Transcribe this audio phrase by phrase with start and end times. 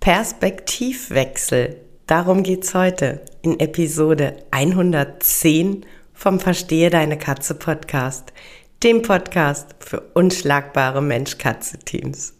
[0.00, 1.76] Perspektivwechsel.
[2.06, 5.84] Darum geht's heute in Episode 110
[6.14, 8.32] vom Verstehe deine Katze Podcast,
[8.82, 12.39] dem Podcast für unschlagbare Mensch-Katze-Teams.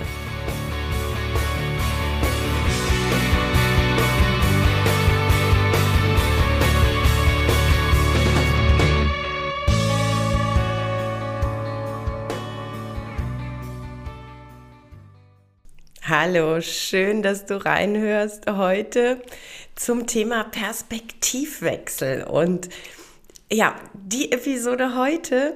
[16.13, 19.21] Hallo, schön, dass du reinhörst heute
[19.75, 22.25] zum Thema Perspektivwechsel.
[22.25, 22.67] Und
[23.49, 25.55] ja, die Episode heute,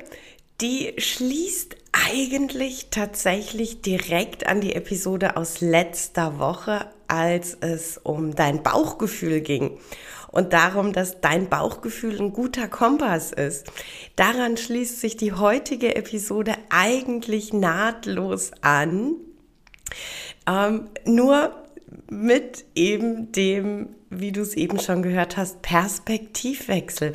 [0.62, 8.64] die schließt eigentlich tatsächlich direkt an die Episode aus letzter Woche, als es um dein
[8.64, 9.78] Bauchgefühl ging
[10.32, 13.70] und darum, dass dein Bauchgefühl ein guter Kompass ist.
[14.16, 19.18] Daran schließt sich die heutige Episode eigentlich nahtlos an.
[20.48, 21.66] Ähm, nur
[22.10, 27.14] mit eben dem, wie du es eben schon gehört hast, Perspektivwechsel.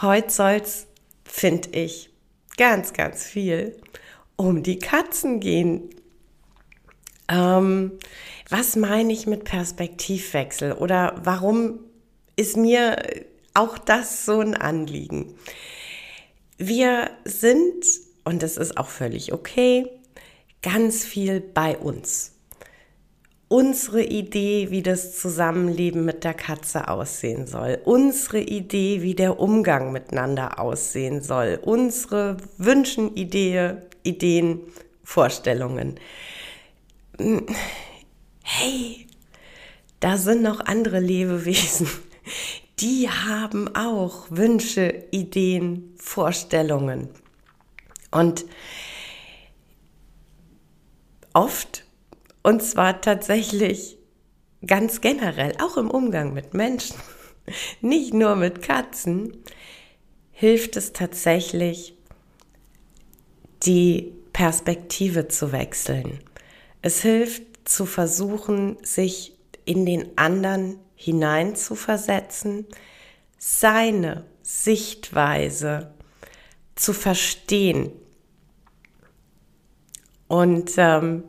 [0.00, 0.86] Heute soll es,
[1.24, 2.10] finde ich,
[2.56, 3.76] ganz, ganz viel
[4.36, 5.90] um die Katzen gehen.
[7.28, 7.92] Ähm,
[8.48, 11.80] was meine ich mit Perspektivwechsel oder warum
[12.36, 12.96] ist mir
[13.54, 15.34] auch das so ein Anliegen?
[16.58, 17.84] Wir sind,
[18.24, 19.88] und das ist auch völlig okay,
[20.62, 22.32] ganz viel bei uns
[23.52, 29.92] unsere Idee, wie das Zusammenleben mit der Katze aussehen soll, unsere Idee, wie der Umgang
[29.92, 33.74] miteinander aussehen soll, unsere Wünschen, Idee,
[34.04, 34.60] Ideen,
[35.04, 36.00] Vorstellungen.
[38.42, 39.06] Hey,
[40.00, 41.88] da sind noch andere Lebewesen,
[42.78, 47.10] die haben auch Wünsche, Ideen, Vorstellungen.
[48.10, 48.46] Und
[51.34, 51.84] oft
[52.42, 53.98] und zwar tatsächlich
[54.66, 56.96] ganz generell, auch im Umgang mit Menschen,
[57.80, 59.36] nicht nur mit Katzen,
[60.30, 61.94] hilft es tatsächlich,
[63.62, 66.18] die Perspektive zu wechseln.
[66.80, 72.66] Es hilft zu versuchen, sich in den anderen hineinzuversetzen,
[73.38, 75.92] seine Sichtweise
[76.74, 77.92] zu verstehen.
[80.32, 81.24] Und ähm,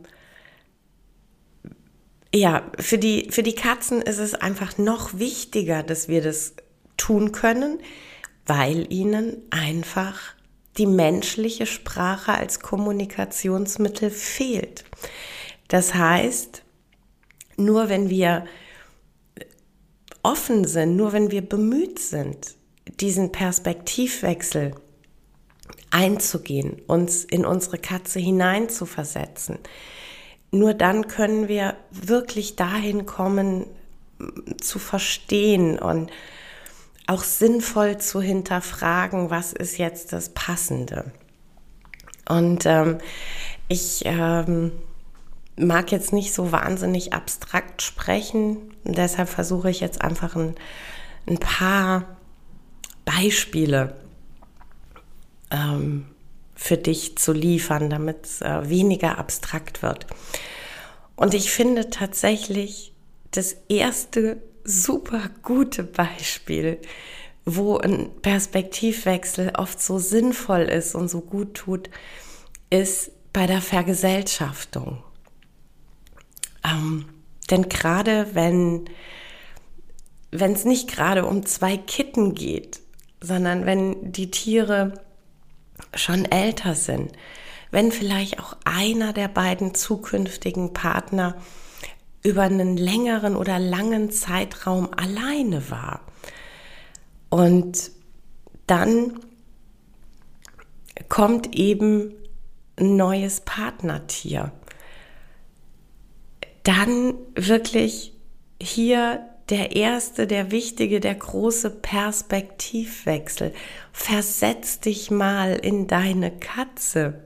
[2.33, 6.53] ja, für die, für die Katzen ist es einfach noch wichtiger, dass wir das
[6.95, 7.79] tun können,
[8.45, 10.21] weil ihnen einfach
[10.77, 14.85] die menschliche Sprache als Kommunikationsmittel fehlt.
[15.67, 16.63] Das heißt,
[17.57, 18.45] nur wenn wir
[20.21, 22.55] offen sind, nur wenn wir bemüht sind,
[23.01, 24.75] diesen Perspektivwechsel
[25.93, 29.59] einzugehen, uns in unsere Katze hineinzuversetzen,
[30.51, 33.65] nur dann können wir wirklich dahin kommen,
[34.61, 36.11] zu verstehen und
[37.07, 41.11] auch sinnvoll zu hinterfragen, was ist jetzt das Passende.
[42.29, 42.99] Und ähm,
[43.67, 44.71] ich ähm,
[45.57, 50.55] mag jetzt nicht so wahnsinnig abstrakt sprechen, deshalb versuche ich jetzt einfach ein,
[51.27, 52.17] ein paar
[53.05, 53.95] Beispiele
[55.53, 56.05] ähm,
[56.55, 60.07] für dich zu liefern, damit es äh, weniger abstrakt wird.
[61.15, 62.93] Und ich finde tatsächlich
[63.31, 66.79] das erste super gute Beispiel,
[67.45, 71.89] wo ein Perspektivwechsel oft so sinnvoll ist und so gut tut,
[72.69, 75.03] ist bei der Vergesellschaftung.
[76.63, 77.05] Ähm,
[77.49, 78.85] denn gerade wenn
[80.35, 82.79] wenn es nicht gerade um zwei Kitten geht,
[83.21, 84.93] sondern wenn die Tiere
[85.95, 87.11] schon älter sind,
[87.71, 91.35] wenn vielleicht auch einer der beiden zukünftigen Partner
[92.23, 96.01] über einen längeren oder langen Zeitraum alleine war.
[97.29, 97.91] Und
[98.67, 99.19] dann
[101.09, 102.13] kommt eben
[102.77, 104.51] ein neues Partnertier.
[106.63, 108.13] Dann wirklich
[108.61, 113.53] hier der erste, der wichtige, der große Perspektivwechsel.
[113.91, 117.23] Versetz dich mal in deine Katze.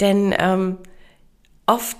[0.00, 0.78] Denn ähm,
[1.66, 1.96] oft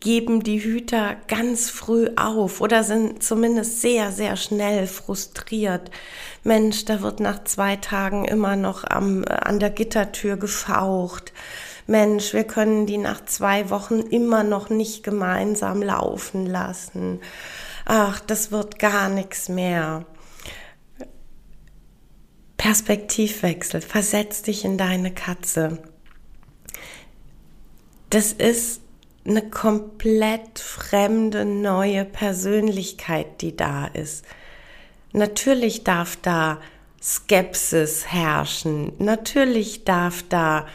[0.00, 5.90] geben die Hüter ganz früh auf oder sind zumindest sehr, sehr schnell frustriert.
[6.42, 11.32] Mensch, da wird nach zwei Tagen immer noch am, an der Gittertür gefaucht.
[11.86, 17.20] Mensch, wir können die nach zwei Wochen immer noch nicht gemeinsam laufen lassen.
[17.84, 20.06] Ach, das wird gar nichts mehr.
[22.56, 25.82] Perspektivwechsel, versetz dich in deine Katze.
[28.08, 28.80] Das ist
[29.26, 34.24] eine komplett fremde neue Persönlichkeit, die da ist.
[35.12, 36.60] Natürlich darf da
[37.02, 38.92] Skepsis herrschen.
[38.98, 40.66] Natürlich darf da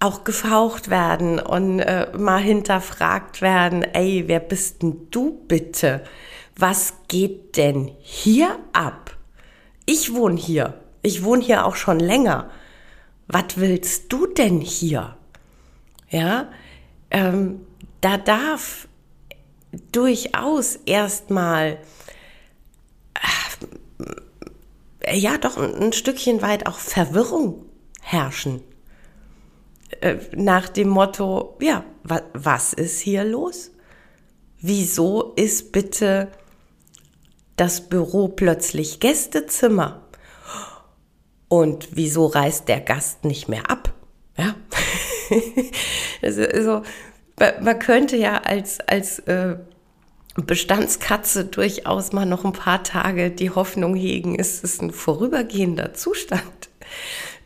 [0.00, 6.04] auch gefaucht werden und äh, mal hinterfragt werden, ey, wer bist denn du bitte?
[6.56, 9.16] Was geht denn hier ab?
[9.86, 10.74] Ich wohne hier.
[11.02, 12.50] Ich wohne hier auch schon länger.
[13.28, 15.16] Was willst du denn hier?
[16.10, 16.48] Ja,
[17.10, 17.66] ähm,
[18.00, 18.88] da darf
[19.92, 21.78] durchaus erstmal
[25.00, 27.64] äh, ja doch ein, ein Stückchen weit auch Verwirrung
[28.02, 28.62] herrschen.
[30.00, 33.70] Äh, nach dem Motto, ja, wa was ist hier los?
[34.60, 36.28] Wieso ist bitte
[37.56, 40.02] das Büro plötzlich Gästezimmer?
[41.48, 43.92] Und wieso reist der Gast nicht mehr ab?
[44.36, 44.56] Ja.
[46.22, 46.82] also, also,
[47.38, 49.56] man könnte ja als, als äh,
[50.34, 56.42] Bestandskatze durchaus mal noch ein paar Tage die Hoffnung hegen, es ist ein vorübergehender Zustand.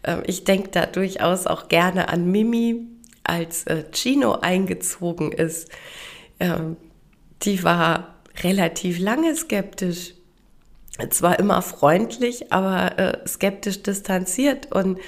[0.05, 2.87] Ähm, ich denke da durchaus auch gerne an Mimi,
[3.25, 5.69] als äh, Chino eingezogen ist.
[6.39, 6.77] Ähm,
[7.43, 10.15] die war relativ lange skeptisch.
[11.11, 14.71] Zwar immer freundlich, aber äh, skeptisch distanziert.
[14.73, 14.99] Und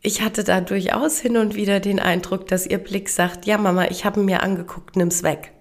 [0.00, 3.86] ich hatte da durchaus hin und wieder den Eindruck, dass ihr Blick sagt, ja Mama,
[3.90, 5.52] ich habe mir angeguckt, nimm's weg.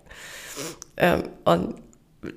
[0.97, 1.75] Ähm, und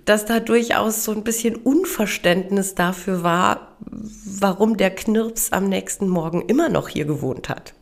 [0.04, 6.42] dass da durchaus so ein bisschen Unverständnis dafür war, warum der Knirps am nächsten Morgen
[6.42, 7.74] immer noch hier gewohnt hat.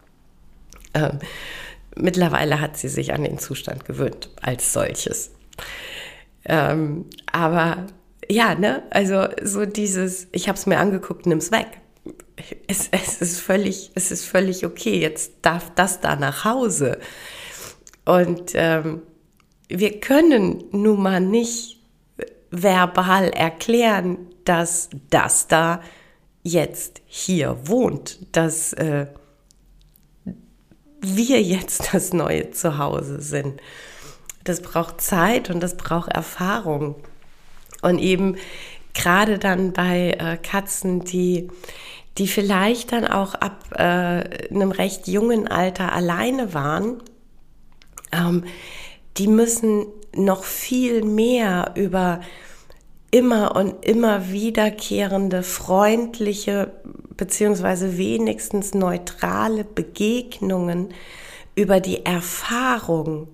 [0.95, 1.21] Ähm,
[1.97, 5.31] mittlerweile hat sie sich an den Zustand gewöhnt als solches.
[6.45, 7.87] Ähm, aber
[8.29, 11.67] ja, ne, also so dieses, ich habe es mir angeguckt, nimm's weg.
[12.67, 14.99] Es, es, ist völlig, es ist völlig okay.
[14.99, 16.99] Jetzt darf das da nach Hause.
[18.05, 19.03] Und ähm,
[19.69, 21.82] wir können nun mal nicht
[22.53, 25.81] verbal erklären, dass das da
[26.43, 29.07] jetzt hier wohnt, dass äh,
[31.01, 33.61] wir jetzt das neue Zuhause sind.
[34.45, 36.97] Das braucht Zeit und das braucht Erfahrung.
[37.81, 38.37] Und eben
[38.95, 41.49] gerade dann bei äh, Katzen, die,
[42.19, 47.03] die vielleicht dann auch ab äh, einem recht jungen Alter alleine waren,
[48.13, 48.45] ähm,
[49.17, 52.21] die müssen noch viel mehr über
[53.11, 56.73] immer und immer wiederkehrende freundliche
[57.17, 60.95] beziehungsweise wenigstens neutrale Begegnungen
[61.55, 63.29] über die Erfahrung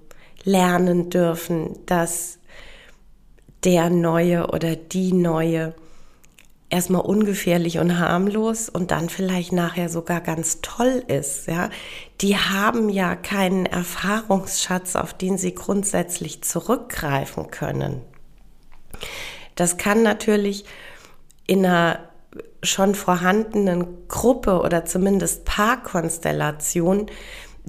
[0.45, 2.39] lernen dürfen, dass
[3.65, 5.75] der Neue oder die Neue
[6.71, 11.71] erstmal ungefährlich und harmlos und dann vielleicht nachher sogar ganz toll ist, ja.
[12.21, 18.03] Die haben ja keinen Erfahrungsschatz, auf den sie grundsätzlich zurückgreifen können.
[19.55, 20.65] Das kann natürlich
[21.47, 22.01] in einer
[22.63, 27.07] schon vorhandenen Gruppe oder zumindest Paarkonstellation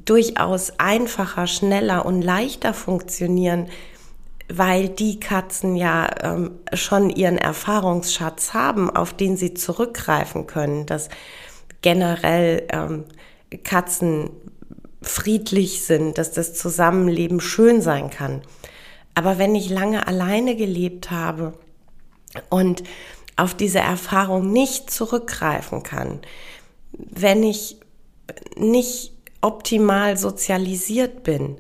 [0.06, 3.68] durchaus einfacher, schneller und leichter funktionieren,
[4.52, 11.10] weil die Katzen ja ähm, schon ihren Erfahrungsschatz haben, auf den sie zurückgreifen können, dass
[11.82, 13.06] generell ähm,
[13.64, 14.32] Katzen
[15.02, 18.42] friedlich sind, dass das Zusammenleben schön sein kann.
[19.14, 21.54] Aber wenn ich lange alleine gelebt habe
[22.50, 22.84] und
[23.36, 26.20] auf diese Erfahrung nicht zurückgreifen kann,
[26.92, 27.78] wenn ich
[28.58, 31.58] nicht optimal sozialisiert bin,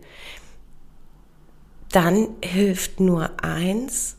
[1.91, 4.15] dann hilft nur eins,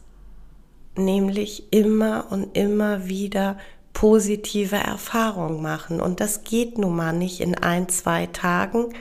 [0.97, 3.59] nämlich immer und immer wieder
[3.93, 6.01] positive Erfahrungen machen.
[6.01, 8.93] Und das geht nun mal nicht in ein, zwei Tagen,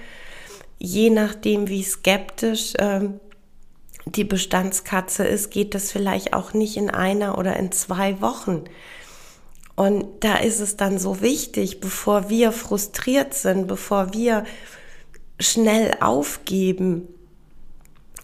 [0.78, 3.20] je nachdem, wie skeptisch ähm,
[4.06, 8.64] die Bestandskatze ist, geht das vielleicht auch nicht in einer oder in zwei Wochen.
[9.76, 14.46] Und da ist es dann so wichtig, bevor wir frustriert sind, bevor wir
[15.40, 17.08] schnell aufgeben,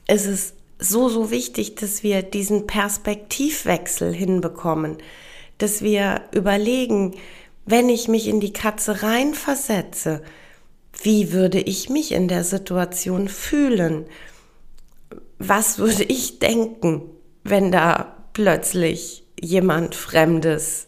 [0.08, 4.98] ist es so, so wichtig, dass wir diesen Perspektivwechsel hinbekommen,
[5.58, 7.16] dass wir überlegen,
[7.66, 10.22] wenn ich mich in die Katze reinversetze,
[11.02, 14.06] wie würde ich mich in der Situation fühlen?
[15.40, 17.02] Was würde ich denken,
[17.44, 20.88] wenn da plötzlich jemand Fremdes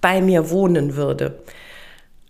[0.00, 1.42] bei mir wohnen würde?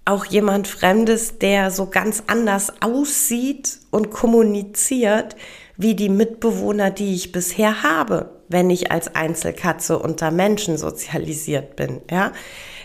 [0.08, 5.36] Auch jemand Fremdes, der so ganz anders aussieht und kommuniziert,
[5.76, 12.00] wie die Mitbewohner, die ich bisher habe, wenn ich als Einzelkatze unter Menschen sozialisiert bin,
[12.10, 12.32] ja.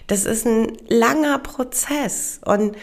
[0.08, 2.76] Das ist ein langer Prozess und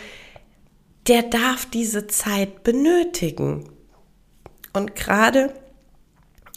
[1.07, 3.69] der darf diese Zeit benötigen.
[4.73, 5.53] Und gerade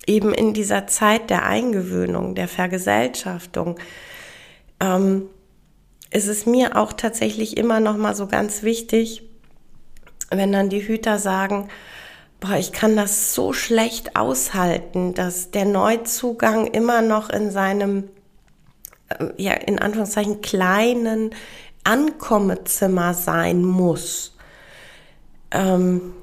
[0.07, 3.77] eben in dieser Zeit der Eingewöhnung, der Vergesellschaftung,
[4.79, 5.27] ähm,
[6.13, 9.23] ist es mir auch tatsächlich immer noch mal so ganz wichtig,
[10.29, 11.69] wenn dann die Hüter sagen,
[12.39, 18.09] boah, ich kann das so schlecht aushalten, dass der Neuzugang immer noch in seinem,
[19.09, 21.31] äh, ja, in Anführungszeichen kleinen
[21.83, 24.35] Ankommezimmer sein muss.
[25.51, 26.13] Ähm,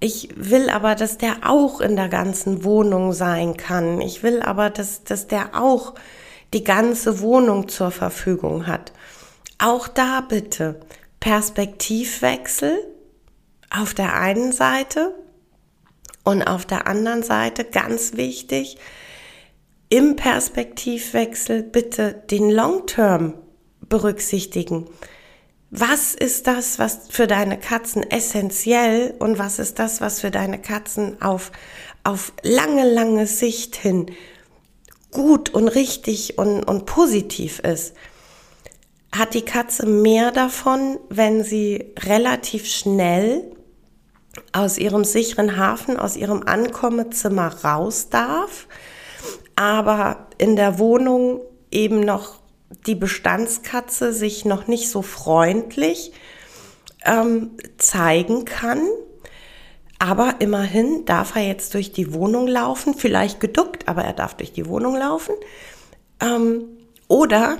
[0.00, 4.00] ich will aber, dass der auch in der ganzen Wohnung sein kann.
[4.00, 5.94] Ich will aber, dass, dass der auch
[6.52, 8.92] die ganze Wohnung zur Verfügung hat.
[9.58, 10.80] Auch da bitte
[11.20, 12.78] Perspektivwechsel
[13.70, 15.14] auf der einen Seite
[16.24, 18.76] und auf der anderen Seite ganz wichtig,
[19.88, 23.34] im Perspektivwechsel bitte den Long-Term
[23.88, 24.88] berücksichtigen.
[25.70, 30.60] Was ist das, was für deine Katzen essentiell und was ist das, was für deine
[30.60, 31.52] Katzen auf,
[32.04, 34.06] auf lange, lange Sicht hin
[35.12, 37.94] gut und richtig und, und positiv ist?
[39.12, 43.52] Hat die Katze mehr davon, wenn sie relativ schnell
[44.52, 48.66] aus ihrem sicheren Hafen, aus ihrem Ankommezimmer raus darf,
[49.54, 52.40] aber in der Wohnung eben noch
[52.86, 56.12] die Bestandskatze sich noch nicht so freundlich
[57.04, 58.80] ähm, zeigen kann.
[60.02, 64.52] Aber immerhin darf er jetzt durch die Wohnung laufen, vielleicht geduckt, aber er darf durch
[64.52, 65.32] die Wohnung laufen.
[66.20, 66.64] Ähm,
[67.06, 67.58] oder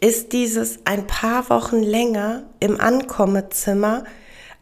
[0.00, 4.04] ist dieses ein paar Wochen länger im Ankommezimmer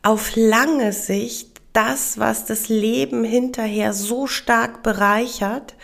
[0.03, 5.75] auf lange Sicht das, was das Leben hinterher so stark bereichert,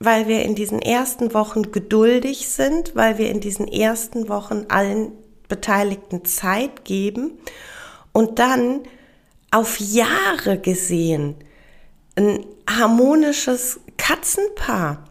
[0.00, 5.12] weil wir in diesen ersten Wochen geduldig sind, weil wir in diesen ersten Wochen allen
[5.50, 7.32] Beteiligten Zeit geben
[8.12, 8.80] und dann
[9.52, 11.36] auf Jahre gesehen
[12.16, 15.04] ein harmonisches Katzenpaar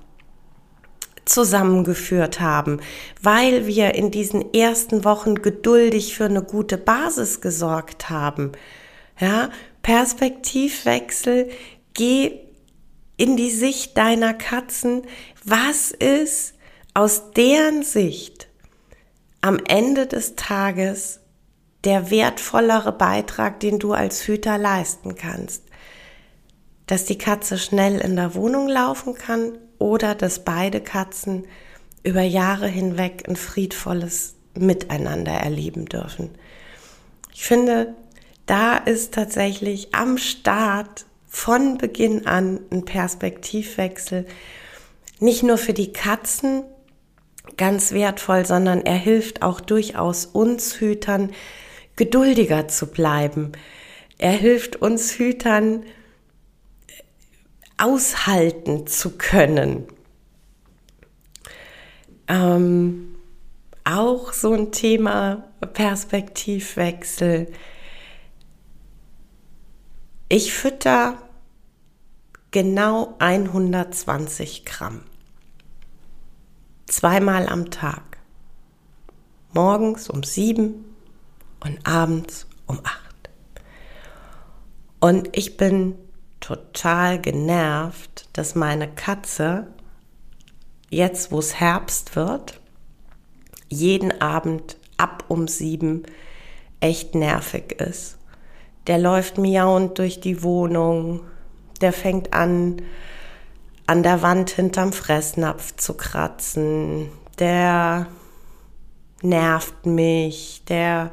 [1.25, 2.81] zusammengeführt haben,
[3.21, 8.51] weil wir in diesen ersten Wochen geduldig für eine gute Basis gesorgt haben.
[9.19, 9.50] Ja,
[9.83, 11.50] Perspektivwechsel,
[11.93, 12.39] geh
[13.17, 15.03] in die Sicht deiner Katzen,
[15.43, 16.55] was ist
[16.93, 18.48] aus deren Sicht
[19.41, 21.20] am Ende des Tages
[21.83, 25.63] der wertvollere Beitrag, den du als Hüter leisten kannst.
[26.85, 31.45] Dass die Katze schnell in der Wohnung laufen kann oder dass beide Katzen
[32.03, 36.29] über Jahre hinweg ein friedvolles Miteinander erleben dürfen.
[37.33, 37.95] Ich finde,
[38.45, 44.27] da ist tatsächlich am Start von Beginn an ein Perspektivwechsel.
[45.19, 46.63] Nicht nur für die Katzen
[47.57, 51.31] ganz wertvoll, sondern er hilft auch durchaus uns Hütern,
[52.01, 53.51] geduldiger zu bleiben.
[54.17, 55.84] Er hilft uns Hütern,
[57.77, 59.86] aushalten zu können.
[62.27, 63.17] Ähm,
[63.84, 65.43] auch so ein Thema
[65.74, 67.53] Perspektivwechsel
[70.27, 71.17] ich fütter
[72.50, 75.03] genau 120 Gramm.
[76.88, 78.17] Zweimal am Tag.
[79.53, 80.90] Morgens um sieben
[81.63, 83.29] und abends um acht.
[84.99, 85.95] Und ich bin
[86.39, 89.67] total genervt, dass meine Katze
[90.89, 92.59] jetzt, wo es Herbst wird,
[93.69, 96.03] jeden Abend ab um sieben
[96.81, 98.17] echt nervig ist.
[98.87, 101.21] Der läuft miauend durch die Wohnung,
[101.79, 102.81] der fängt an,
[103.87, 108.07] an der Wand hinterm Fressnapf zu kratzen, der
[109.21, 111.11] nervt mich, der,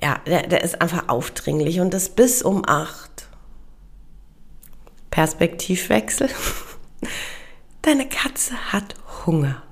[0.00, 3.28] ja, der, der ist einfach aufdringlich und das bis um acht.
[5.10, 6.28] Perspektivwechsel.
[7.82, 8.94] Deine Katze hat
[9.26, 9.62] Hunger.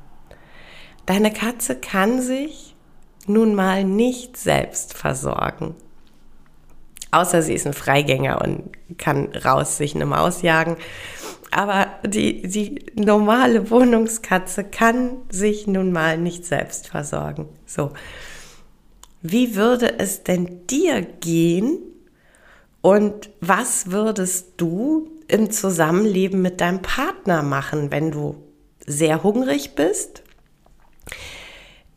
[1.06, 2.74] Deine Katze kann sich
[3.26, 5.74] nun mal nicht selbst versorgen.
[7.10, 10.76] Außer sie ist ein Freigänger und kann raus sich eine Maus jagen.
[11.50, 17.48] Aber die, die normale Wohnungskatze kann sich nun mal nicht selbst versorgen.
[17.66, 17.92] So.
[19.22, 21.78] Wie würde es denn dir gehen?
[22.80, 28.42] Und was würdest du im Zusammenleben mit deinem Partner machen, wenn du
[28.86, 30.22] sehr hungrig bist?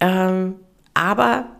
[0.01, 0.55] Ähm,
[0.93, 1.57] aber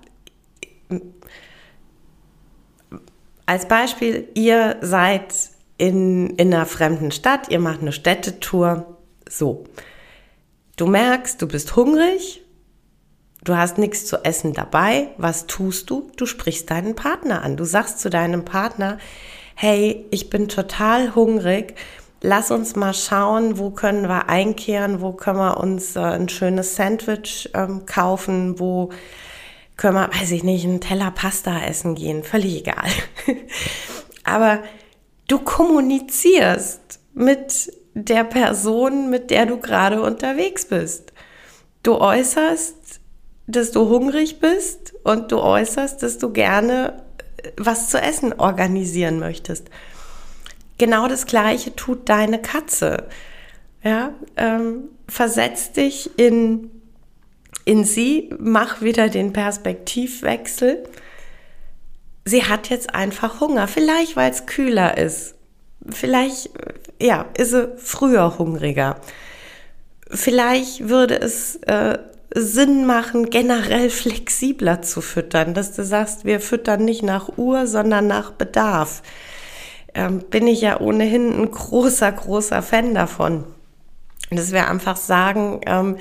[3.45, 5.33] als Beispiel, ihr seid
[5.77, 8.97] in, in einer fremden Stadt, ihr macht eine Städtetour.
[9.29, 9.65] So.
[10.75, 12.42] Du merkst, du bist hungrig,
[13.43, 15.09] du hast nichts zu essen dabei.
[15.17, 16.09] Was tust du?
[16.15, 17.57] Du sprichst deinen Partner an.
[17.57, 18.97] Du sagst zu deinem Partner,
[19.55, 21.75] hey, ich bin total hungrig.
[22.21, 26.75] Lass uns mal schauen, wo können wir einkehren, wo können wir uns äh, ein schönes
[26.75, 28.89] Sandwich ähm, kaufen, wo
[29.75, 32.87] können wir, weiß ich nicht, einen Teller Pasta essen gehen, völlig egal.
[34.23, 34.59] Aber
[35.27, 41.11] du kommunizierst mit der Person, mit der du gerade unterwegs bist.
[41.83, 42.82] Du äußerst,
[43.47, 47.01] dass du hungrig bist und du äußerst, dass du gerne
[47.37, 49.67] äh, was zu essen organisieren möchtest.
[50.77, 53.07] Genau das Gleiche tut deine Katze.
[53.83, 56.71] Ja, ähm, versetz dich in
[57.65, 60.83] in sie, mach wieder den Perspektivwechsel.
[62.25, 65.35] Sie hat jetzt einfach Hunger, vielleicht weil es kühler ist.
[65.89, 66.49] Vielleicht,
[67.01, 68.97] ja, ist sie früher hungriger.
[70.09, 71.97] Vielleicht würde es äh,
[72.35, 78.07] Sinn machen, generell flexibler zu füttern, dass du sagst, wir füttern nicht nach Uhr, sondern
[78.07, 79.03] nach Bedarf.
[79.93, 83.43] Ähm, bin ich ja ohnehin ein großer, großer Fan davon.
[84.31, 85.97] Dass wir einfach sagen, ähm,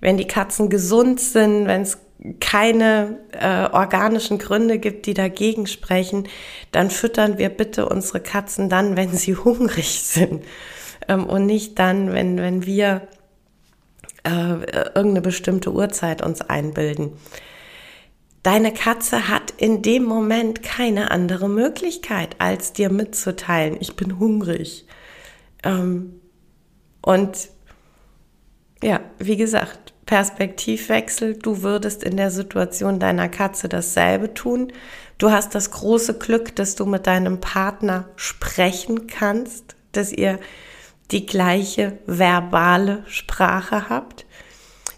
[0.00, 1.98] wenn die Katzen gesund sind, wenn es
[2.40, 6.26] keine äh, organischen Gründe gibt, die dagegen sprechen,
[6.72, 10.44] dann füttern wir bitte unsere Katzen dann, wenn sie hungrig sind
[11.06, 13.02] ähm, und nicht dann, wenn, wenn wir
[14.28, 17.12] äh, irgendeine bestimmte Uhrzeit uns einbilden.
[18.42, 24.86] Deine Katze hat in dem Moment keine andere Möglichkeit, als dir mitzuteilen, ich bin hungrig.
[25.64, 26.20] Ähm,
[27.02, 27.48] und
[28.82, 34.72] ja, wie gesagt, Perspektivwechsel, du würdest in der Situation deiner Katze dasselbe tun.
[35.18, 40.38] Du hast das große Glück, dass du mit deinem Partner sprechen kannst, dass ihr
[41.10, 44.26] die gleiche verbale Sprache habt.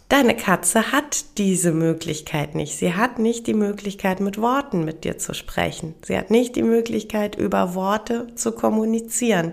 [0.09, 2.77] Deine Katze hat diese Möglichkeit nicht.
[2.77, 5.95] Sie hat nicht die Möglichkeit, mit Worten mit dir zu sprechen.
[6.03, 9.53] Sie hat nicht die Möglichkeit, über Worte zu kommunizieren.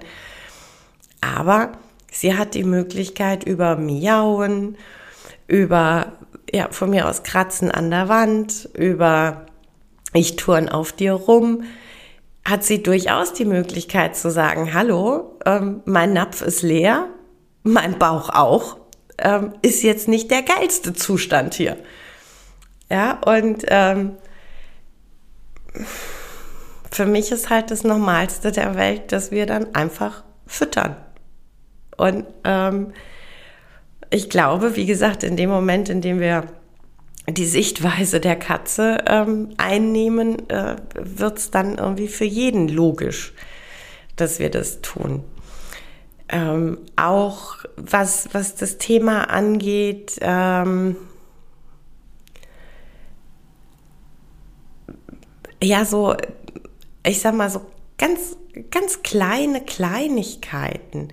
[1.21, 1.73] Aber
[2.11, 4.77] sie hat die Möglichkeit, über Miauen,
[5.47, 6.13] über,
[6.51, 9.45] ja, von mir aus Kratzen an der Wand, über
[10.13, 11.65] ich turn auf dir rum,
[12.47, 17.09] hat sie durchaus die Möglichkeit zu sagen, hallo, ähm, mein Napf ist leer,
[17.63, 18.77] mein Bauch auch,
[19.17, 21.75] ähm, ist jetzt nicht der geilste Zustand hier.
[22.89, 24.15] Ja, und ähm,
[26.89, 30.95] für mich ist halt das Normalste der Welt, dass wir dann einfach füttern.
[31.97, 32.93] Und ähm,
[34.09, 36.45] ich glaube, wie gesagt, in dem Moment, in dem wir
[37.29, 43.33] die Sichtweise der Katze ähm, einnehmen, äh, wird es dann irgendwie für jeden logisch,
[44.15, 45.23] dass wir das tun.
[46.29, 50.95] Ähm, auch was, was das Thema angeht, ähm,
[55.61, 56.15] ja, so,
[57.05, 57.61] ich sag mal, so
[57.97, 58.37] ganz,
[58.71, 61.09] ganz kleine Kleinigkeiten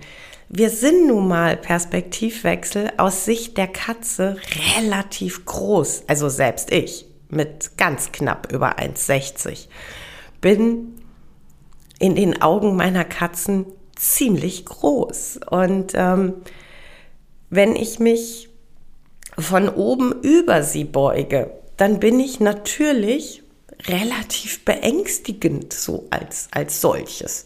[0.49, 4.37] wir sind nun mal Perspektivwechsel aus Sicht der Katze
[4.77, 6.03] relativ groß.
[6.07, 9.67] Also selbst ich mit ganz knapp über 1,60
[10.41, 11.01] bin
[11.99, 15.39] in den Augen meiner Katzen ziemlich groß.
[15.49, 16.33] Und ähm,
[17.49, 18.49] wenn ich mich
[19.37, 23.43] von oben über sie beuge, dann bin ich natürlich
[23.87, 27.45] relativ beängstigend so als, als solches.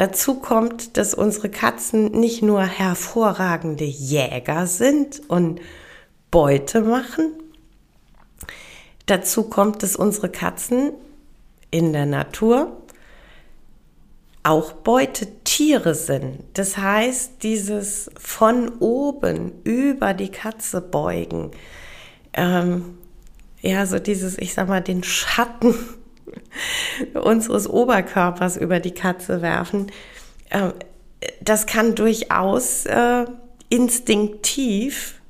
[0.00, 5.60] Dazu kommt, dass unsere Katzen nicht nur hervorragende Jäger sind und
[6.30, 7.34] Beute machen.
[9.04, 10.92] Dazu kommt, dass unsere Katzen
[11.70, 12.80] in der Natur
[14.42, 16.44] auch Beutetiere sind.
[16.54, 21.50] Das heißt, dieses von oben über die Katze beugen,
[22.32, 22.96] ähm,
[23.60, 25.74] ja, so dieses, ich sag mal, den Schatten
[27.14, 29.90] unseres Oberkörpers über die Katze werfen,
[30.50, 30.70] äh,
[31.40, 33.26] das kann durchaus äh,
[33.68, 35.20] instinktiv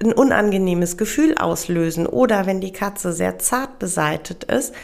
[0.00, 2.06] ein unangenehmes Gefühl auslösen.
[2.06, 4.74] Oder wenn die Katze sehr zart beseitet ist,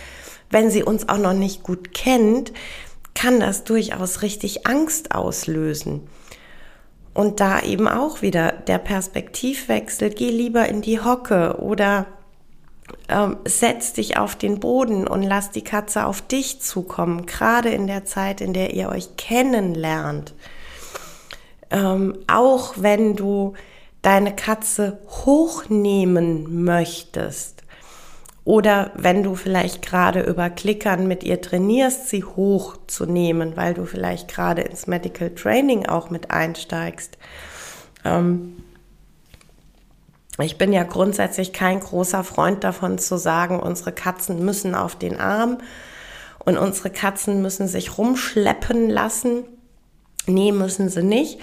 [0.51, 2.53] wenn sie uns auch noch nicht gut kennt,
[3.15, 6.09] kann das durchaus richtig Angst auslösen.
[7.13, 12.07] Und da eben auch wieder der Perspektivwechsel, geh lieber in die Hocke oder
[13.09, 17.87] ähm, setz dich auf den Boden und lass die Katze auf dich zukommen, gerade in
[17.87, 20.35] der Zeit, in der ihr euch kennenlernt.
[21.71, 23.55] Ähm, auch wenn du
[24.03, 27.63] deine Katze hochnehmen möchtest
[28.45, 34.29] oder wenn du vielleicht gerade über Klickern mit ihr trainierst, sie hochzunehmen, weil du vielleicht
[34.29, 37.19] gerade ins Medical Training auch mit einsteigst.
[38.05, 38.57] Ähm,
[40.39, 45.19] ich bin ja grundsätzlich kein großer Freund davon zu sagen, unsere Katzen müssen auf den
[45.19, 45.59] Arm
[46.45, 49.45] und unsere Katzen müssen sich rumschleppen lassen.
[50.27, 51.41] Nee, müssen sie nicht.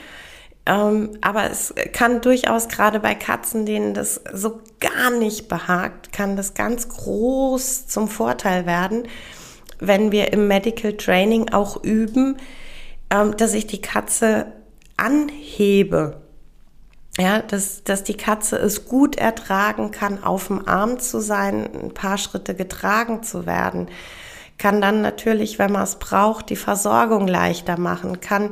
[0.65, 6.35] Ähm, aber es kann durchaus gerade bei Katzen, denen das so gar nicht behagt, kann
[6.35, 9.07] das ganz groß zum Vorteil werden,
[9.79, 12.37] wenn wir im Medical Training auch üben,
[13.09, 14.47] ähm, dass ich die Katze
[14.97, 16.21] anhebe.
[17.19, 21.93] Ja, dass, dass die Katze es gut ertragen kann, auf dem Arm zu sein, ein
[21.93, 23.87] paar Schritte getragen zu werden
[24.57, 28.49] kann dann natürlich, wenn man es braucht, die Versorgung leichter machen, kann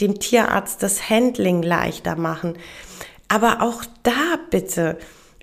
[0.00, 2.54] dem Tierarzt das Handling leichter machen.
[3.28, 4.98] Aber auch da bitte,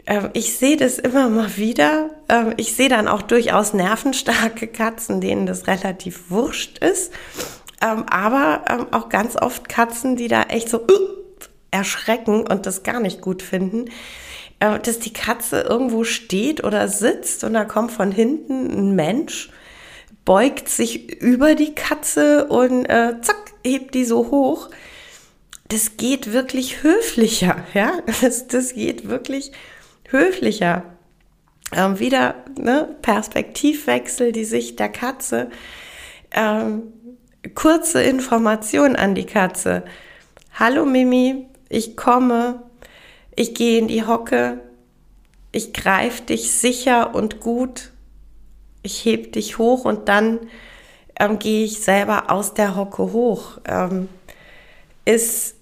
[0.06, 2.10] ähm, ich sehe das immer mal wieder.
[2.28, 7.14] Ähm, ich sehe dann auch durchaus nervenstarke Katzen, denen das relativ wurscht ist.
[7.82, 10.80] Ähm, aber auch ganz oft Katzen, die da echt so
[11.72, 13.86] erschrecken und das gar nicht gut finden
[14.60, 19.50] dass die Katze irgendwo steht oder sitzt und da kommt von hinten ein Mensch
[20.30, 24.70] beugt sich über die Katze und äh, zack, hebt die so hoch.
[25.70, 27.94] Das geht wirklich höflicher, ja.
[28.22, 29.52] Das, das geht wirklich
[30.08, 30.84] höflicher.
[31.72, 35.50] Ähm, wieder ne, Perspektivwechsel, die Sicht der Katze.
[36.30, 36.84] Ähm,
[37.56, 39.84] kurze Information an die Katze.
[40.54, 42.62] Hallo Mimi, ich komme,
[43.36, 44.60] ich gehe in die Hocke,
[45.52, 47.92] ich greife dich sicher und gut
[48.82, 50.40] ich heb dich hoch und dann
[51.20, 53.60] ähm, gehe ich selber aus der Hocke hoch.
[53.66, 54.10] Ähm,
[55.06, 55.56] ist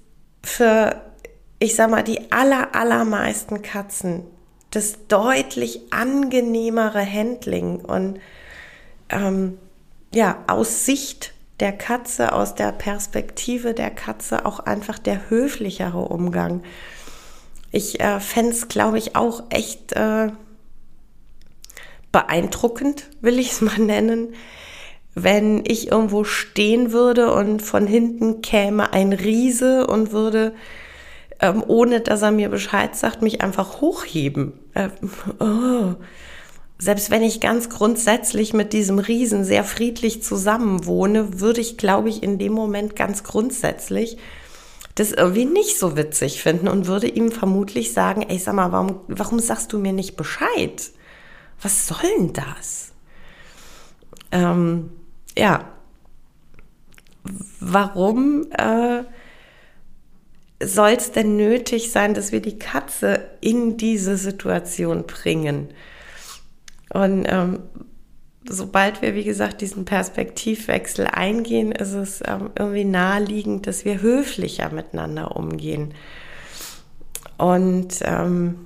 [0.44, 1.02] für,
[1.60, 4.24] ich sag mal, die aller, allermeisten Katzen
[4.72, 8.20] das deutlich angenehmere Handling und
[9.10, 9.58] ähm,
[10.14, 16.64] ja, aus Sicht der Katze, aus der Perspektive der Katze auch einfach der höflichere Umgang.
[17.72, 20.30] Ich äh, fände es, glaube ich, auch echt äh,
[22.12, 24.34] beeindruckend, will ich es mal nennen,
[25.16, 30.54] wenn ich irgendwo stehen würde und von hinten käme ein Riese und würde,
[31.40, 34.54] ähm, ohne dass er mir Bescheid sagt, mich einfach hochheben.
[34.76, 34.90] Äh,
[35.40, 35.96] oh.
[36.80, 42.22] Selbst wenn ich ganz grundsätzlich mit diesem Riesen sehr friedlich zusammenwohne, würde ich, glaube ich,
[42.22, 44.18] in dem Moment ganz grundsätzlich
[44.94, 49.02] das irgendwie nicht so witzig finden und würde ihm vermutlich sagen, ey, sag mal, warum,
[49.08, 50.92] warum sagst du mir nicht Bescheid?
[51.62, 52.92] was soll denn das?
[54.32, 54.92] Ähm,
[55.38, 55.72] ja,
[57.60, 59.04] warum äh,
[60.64, 65.70] soll es denn nötig sein, dass wir die Katze in diese Situation bringen?
[66.94, 67.60] Und ähm,
[68.48, 74.70] sobald wir, wie gesagt, diesen Perspektivwechsel eingehen, ist es ähm, irgendwie naheliegend, dass wir höflicher
[74.70, 75.94] miteinander umgehen.
[77.38, 78.66] Und ähm,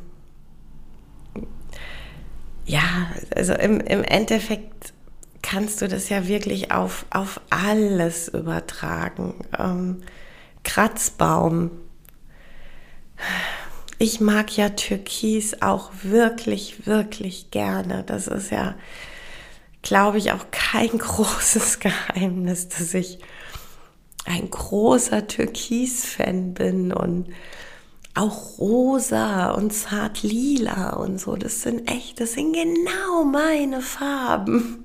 [2.65, 4.93] ja, also im, im Endeffekt
[5.41, 9.34] kannst du das ja wirklich auf, auf alles übertragen.
[9.57, 10.01] Ähm,
[10.63, 11.71] Kratzbaum.
[14.01, 18.03] Ich mag ja Türkis auch wirklich, wirklich gerne.
[18.03, 18.73] Das ist ja,
[19.83, 23.19] glaube ich, auch kein großes Geheimnis, dass ich
[24.25, 27.31] ein großer Türkis-Fan bin und
[28.15, 31.35] auch rosa und zart lila und so.
[31.35, 34.83] Das sind echt, das sind genau meine Farben.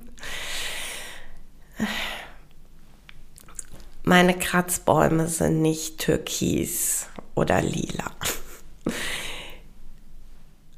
[4.03, 8.11] Meine Kratzbäume sind nicht türkis oder lila.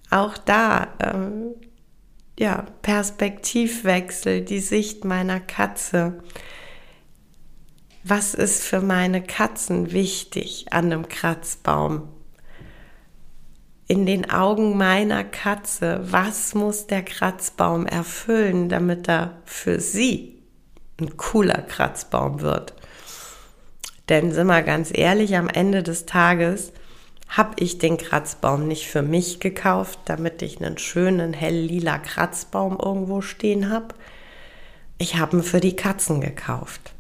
[0.10, 1.54] Auch da, ähm,
[2.38, 6.24] ja, Perspektivwechsel, die Sicht meiner Katze.
[8.04, 12.10] Was ist für meine Katzen wichtig an einem Kratzbaum?
[13.90, 20.44] in den Augen meiner Katze, was muss der Kratzbaum erfüllen, damit er für sie
[21.02, 22.76] ein cooler Kratzbaum wird.
[24.08, 26.72] Denn sind wir ganz ehrlich, am Ende des Tages
[27.30, 32.78] habe ich den Kratzbaum nicht für mich gekauft, damit ich einen schönen hell lila Kratzbaum
[32.82, 33.96] irgendwo stehen habe.
[35.02, 36.94] ich habe ihn für die Katzen gekauft.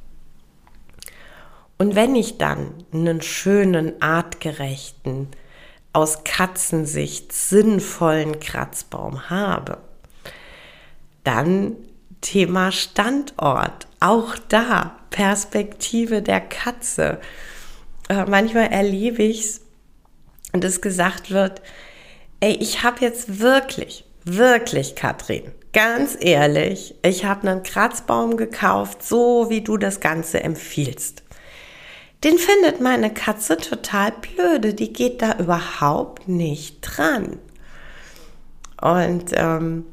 [1.78, 5.28] Und wenn ich dann einen schönen, artgerechten,
[5.92, 9.80] aus Katzensicht sinnvollen Kratzbaum habe,
[11.24, 11.76] dann
[12.22, 13.88] Thema Standort.
[14.00, 17.20] Auch da Perspektive der Katze.
[18.10, 19.62] Äh, manchmal erlebe ich es,
[20.54, 21.62] dass gesagt wird,
[22.40, 29.50] ey, ich habe jetzt wirklich, wirklich, Katrin, ganz ehrlich, ich habe einen Kratzbaum gekauft, so
[29.50, 31.24] wie du das Ganze empfiehlst.
[32.24, 37.38] Den findet meine Katze total blöde, die geht da überhaupt nicht dran.
[38.82, 39.86] Und ähm,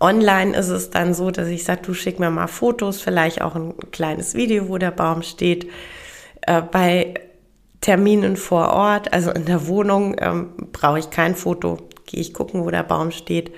[0.00, 3.54] online ist es dann so, dass ich sage, du schick mir mal Fotos, vielleicht auch
[3.54, 5.70] ein kleines Video, wo der Baum steht.
[6.42, 7.14] Äh, bei
[7.80, 12.64] Terminen vor Ort, also in der Wohnung, ähm, brauche ich kein Foto, gehe ich gucken,
[12.64, 13.52] wo der Baum steht.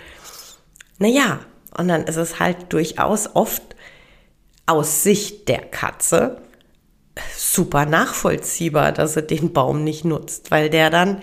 [0.98, 1.40] Naja,
[1.76, 3.62] und dann ist es halt durchaus oft
[4.66, 6.40] aus Sicht der Katze
[7.36, 11.22] super nachvollziehbar, dass er den Baum nicht nutzt, weil der dann,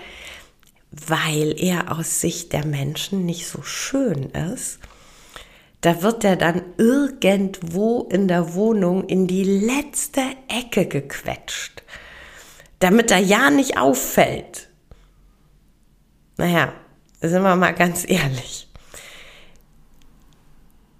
[0.91, 4.79] weil er aus Sicht der Menschen nicht so schön ist,
[5.81, 11.83] da wird er dann irgendwo in der Wohnung in die letzte Ecke gequetscht
[12.79, 14.69] damit er ja nicht auffällt.
[16.37, 16.73] Naja,
[17.21, 18.69] sind wir mal ganz ehrlich.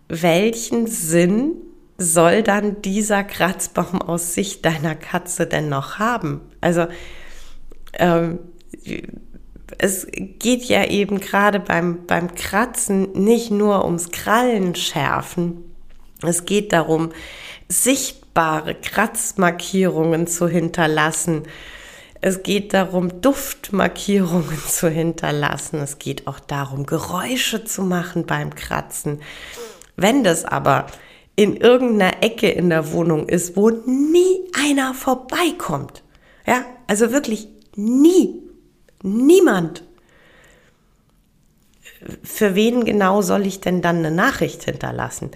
[0.09, 1.53] Welchen Sinn
[1.97, 6.41] soll dann dieser Kratzbaum aus Sicht deiner Katze denn noch haben?
[6.61, 6.87] Also,
[7.93, 8.39] ähm,
[9.77, 15.63] es geht ja eben gerade beim, beim Kratzen nicht nur ums Krallenschärfen.
[16.21, 17.11] Es geht darum,
[17.69, 21.43] sich sichtbare Kratzmarkierungen zu hinterlassen.
[22.21, 25.79] Es geht darum, Duftmarkierungen zu hinterlassen.
[25.79, 29.21] Es geht auch darum, Geräusche zu machen beim Kratzen.
[29.95, 30.87] Wenn das aber
[31.35, 36.03] in irgendeiner Ecke in der Wohnung ist, wo nie einer vorbeikommt,
[36.45, 38.41] ja, also wirklich nie,
[39.01, 39.83] niemand,
[42.23, 45.31] für wen genau soll ich denn dann eine Nachricht hinterlassen?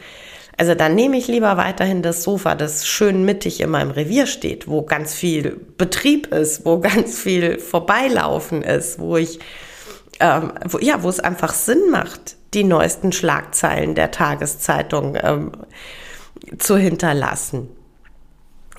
[0.63, 4.65] Also dann nehme ich lieber weiterhin das Sofa, das schön mittig in meinem Revier steht,
[4.65, 9.39] wo ganz viel Betrieb ist, wo ganz viel Vorbeilaufen ist, wo ich,
[10.21, 15.52] ähm, wo, ja, wo es einfach Sinn macht, die neuesten Schlagzeilen der Tageszeitung ähm,
[16.60, 17.67] zu hinterlassen.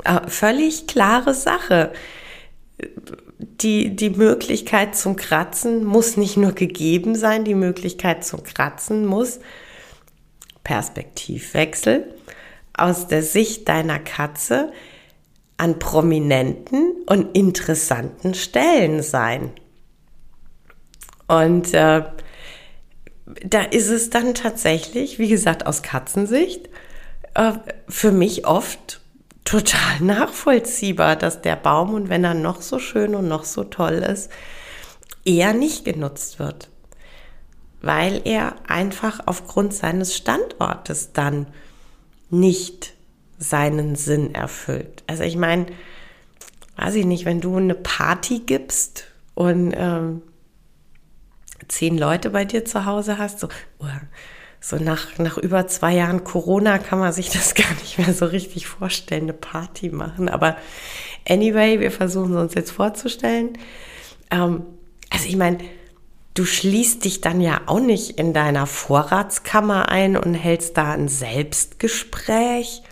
[0.05, 1.92] Äh, völlig klare Sache.
[3.38, 9.38] Die, die Möglichkeit zum Kratzen muss nicht nur gegeben sein, die Möglichkeit zum Kratzen muss
[10.64, 12.14] Perspektivwechsel
[12.77, 14.72] aus der Sicht deiner Katze
[15.57, 19.53] an prominenten und interessanten Stellen sein.
[21.29, 22.03] Und äh,
[23.44, 26.68] da ist es dann tatsächlich, wie gesagt, aus Katzensicht,
[27.35, 27.53] äh,
[27.88, 29.00] für mich oft
[29.44, 33.94] total nachvollziehbar, dass der Baum, und wenn er noch so schön und noch so toll
[33.94, 34.31] ist,
[35.24, 36.68] eher nicht genutzt wird
[37.85, 41.47] weil er einfach aufgrund seines Standortes dann
[42.31, 42.94] nicht
[43.38, 45.05] seinen Sinn erfüllt.
[45.07, 45.66] Also ich meine,
[46.77, 50.23] weiß ich nicht, wenn du eine Party gibst und ähm,
[51.68, 53.87] zehn Leute bei dir zu Hause hast, so, oh,
[54.61, 58.25] so nach, nach über zwei Jahren Corona kann man sich das gar nicht mehr so
[58.25, 60.31] richtig vorstellen, eine Party machen.
[60.31, 60.57] Aber
[61.29, 63.59] anyway, wir versuchen es uns jetzt vorzustellen.
[64.31, 64.62] Ähm,
[65.11, 65.59] also ich meine,
[66.35, 71.09] du schließt dich dann ja auch nicht in deiner Vorratskammer ein und hältst da ein
[71.09, 72.83] Selbstgespräch,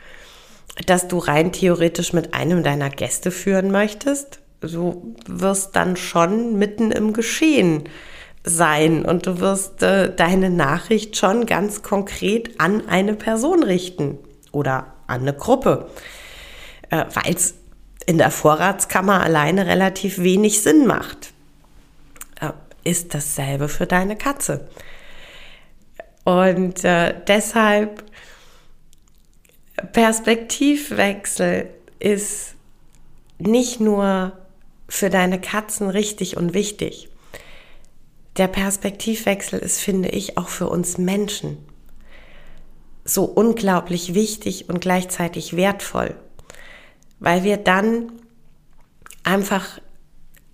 [0.87, 4.39] das du rein theoretisch mit einem deiner Gäste führen möchtest.
[4.61, 7.85] Du wirst dann schon mitten im Geschehen
[8.45, 14.19] sein und du wirst äh, deine Nachricht schon ganz konkret an eine Person richten
[14.53, 15.89] oder an eine Gruppe,
[16.91, 17.55] äh, weil es
[18.07, 21.32] in der Vorratskammer alleine relativ wenig Sinn macht
[22.85, 24.69] ist dasselbe für deine Katze.
[26.25, 28.05] Und äh, deshalb
[29.93, 32.55] Perspektivwechsel ist
[33.39, 34.33] nicht nur
[34.89, 37.09] für deine Katzen richtig und wichtig.
[38.37, 41.59] Der Perspektivwechsel ist, finde ich, auch für uns Menschen
[43.05, 46.15] so unglaublich wichtig und gleichzeitig wertvoll,
[47.19, 48.13] weil wir dann
[49.25, 49.81] einfach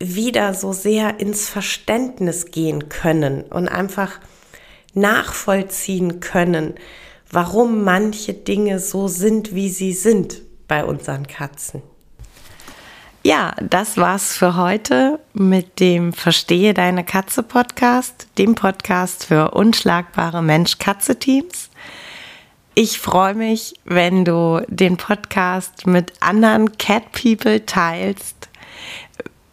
[0.01, 4.21] wieder so sehr ins Verständnis gehen können und einfach
[4.95, 6.75] nachvollziehen können,
[7.31, 11.83] warum manche Dinge so sind, wie sie sind bei unseren Katzen.
[13.25, 20.43] Ja, das war's für heute mit dem Verstehe deine Katze Podcast, dem Podcast für unschlagbare
[20.43, 21.69] Mensch-Katze-Teams.
[22.75, 28.49] Ich freue mich, wenn du den Podcast mit anderen Cat People teilst,